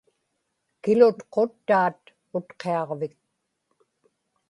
kilutquttaat 0.83 1.99
Utqiaġvik 2.37 3.17